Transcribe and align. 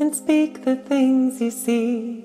and 0.00 0.16
speak 0.16 0.64
the 0.64 0.74
things 0.74 1.40
you 1.40 1.50
see. 1.50 2.24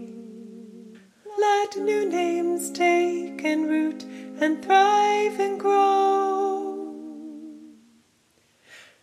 Let 1.38 1.78
new 1.78 2.09
names 2.09 2.72
take 2.72 3.44
and 3.44 3.70
root 3.70 4.04
and 4.42 4.64
thrive 4.64 5.40
and 5.40 5.59
grow. 5.59 6.95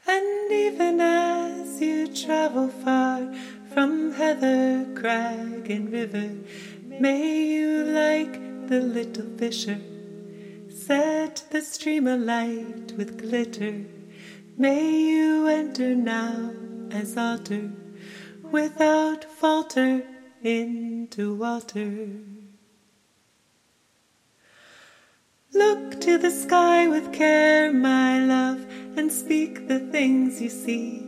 And 0.07 0.53
even 0.53 1.01
as 1.01 1.81
you 1.81 2.09
travel 2.09 2.69
far 2.69 3.33
from 3.73 4.13
heather, 4.13 4.87
crag, 4.97 5.71
and 5.71 5.93
river, 5.93 6.31
may 6.99 7.45
you, 7.47 7.85
like 7.85 8.69
the 8.69 8.81
little 8.81 9.29
fisher, 9.39 9.79
set 10.69 11.45
the 11.51 11.63
stream 11.63 12.09
alight 12.09 12.93
with 12.97 13.19
glitter. 13.19 13.85
May 14.57 14.91
you 15.11 15.47
enter 15.47 15.95
now 15.95 16.53
as 16.93 17.17
altar 17.17 17.71
without 18.51 19.25
falter 19.25 20.03
into 20.43 21.35
water. 21.35 22.09
Look 25.55 26.01
to 26.03 26.19
the 26.19 26.31
sky 26.31 26.89
with 26.89 27.13
care, 27.13 27.73
my 27.73 28.19
love, 28.19 28.67
and 28.97 29.11
speak 29.11 29.69
the 29.69 29.79
things 29.79 30.41
you 30.41 30.51
see. 30.51 31.03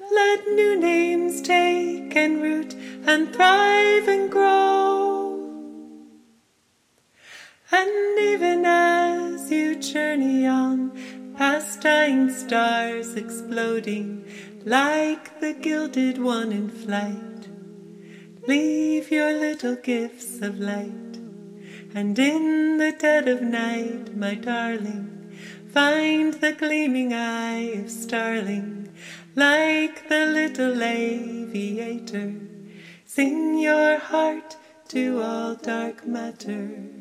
Let 0.00 0.46
new 0.48 0.78
names 0.78 1.40
take 1.42 2.14
and 2.16 2.42
root 2.42 2.74
and 3.06 3.32
thrive 3.34 4.08
and 4.08 4.30
grow. 4.30 5.02
And 7.70 8.18
even 8.18 8.64
as 8.66 9.50
you 9.50 9.76
journey 9.76 10.46
on, 10.46 10.92
past 11.36 11.80
dying 11.80 12.30
stars 12.30 13.14
exploding 13.14 14.24
like 14.64 15.40
the 15.40 15.52
gilded 15.54 16.18
one 16.18 16.52
in 16.52 16.68
flight, 16.68 17.48
leave 18.46 19.10
your 19.10 19.32
little 19.32 19.76
gifts 19.76 20.40
of 20.40 20.58
light. 20.58 21.18
And 21.94 22.18
in 22.18 22.78
the 22.78 22.92
dead 22.92 23.28
of 23.28 23.42
night, 23.42 24.16
my 24.16 24.34
darling, 24.34 25.36
find 25.72 26.34
the 26.34 26.52
gleaming 26.52 27.12
eye 27.12 27.72
of 27.82 27.90
starling 27.90 28.82
like 29.34 30.08
the 30.08 30.26
little 30.26 30.82
aviator. 30.82 32.34
Sing 33.04 33.58
your 33.58 33.98
heart 33.98 34.56
to 34.88 35.22
all 35.22 35.54
dark 35.54 36.06
matter. 36.06 36.92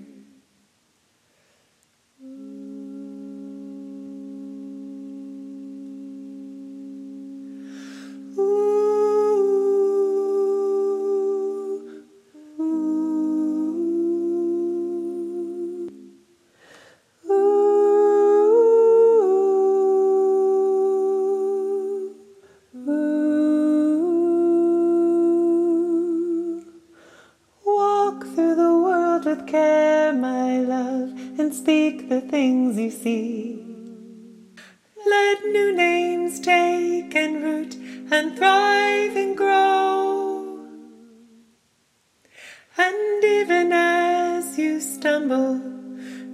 Care, 29.52 30.14
my 30.14 30.60
love, 30.60 31.10
and 31.38 31.54
speak 31.54 32.08
the 32.08 32.22
things 32.22 32.80
you 32.80 32.90
see. 32.90 33.62
Let 35.06 35.44
new 35.44 35.76
names 35.76 36.40
take 36.40 37.14
and 37.14 37.44
root 37.44 37.76
and 38.10 38.38
thrive 38.38 39.18
and 39.18 39.36
grow. 39.36 40.58
And 42.78 43.24
even 43.26 43.74
as 43.74 44.58
you 44.58 44.80
stumble 44.80 45.60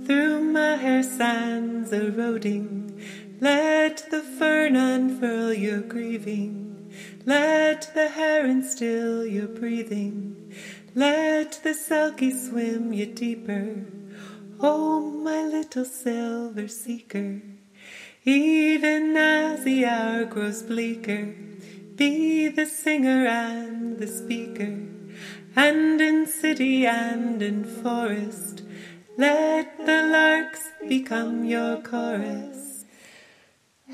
through 0.06 0.54
machair 0.54 1.04
sands 1.04 1.92
eroding, 1.92 3.02
let 3.42 4.12
the 4.12 4.22
fern 4.22 4.76
unfurl 4.76 5.54
your 5.54 5.82
grieving. 5.82 6.68
Let 7.26 7.92
the 7.96 8.10
heron 8.10 8.64
still 8.64 9.26
your 9.26 9.48
breathing. 9.48 10.54
Let 10.98 11.60
the 11.62 11.76
selkie 11.76 12.34
swim 12.34 12.92
you 12.92 13.06
deeper. 13.06 13.86
Oh, 14.60 15.00
my 15.00 15.44
little 15.44 15.86
silver 15.86 16.68
seeker. 16.68 17.40
Even 18.26 19.16
as 19.16 19.64
the 19.64 19.86
hour 19.86 20.26
grows 20.26 20.64
bleaker, 20.64 21.36
be 21.96 22.48
the 22.48 22.66
singer 22.66 23.28
and 23.28 24.00
the 24.00 24.08
speaker. 24.08 24.76
And 25.56 26.02
in 26.02 26.26
city 26.26 26.88
and 26.88 27.44
in 27.44 27.64
forest, 27.64 28.64
let 29.18 29.78
the 29.86 30.02
larks 30.02 30.66
become 30.90 31.46
your 31.46 31.78
chorus. 31.78 32.86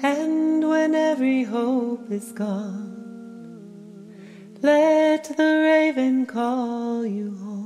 And 0.02 0.70
when 0.70 0.96
every 0.96 1.44
hope 1.44 2.10
is 2.10 2.32
gone, 2.32 2.94
let 4.62 5.26
the 5.36 5.44
raven 5.96 6.26
call 6.26 7.06
you 7.06 7.36
home. 7.36 7.63